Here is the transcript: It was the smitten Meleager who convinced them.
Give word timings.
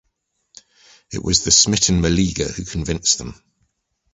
It 1.13 1.23
was 1.23 1.43
the 1.43 1.51
smitten 1.51 2.01
Meleager 2.01 2.47
who 2.51 2.65
convinced 2.65 3.19
them. 3.19 3.35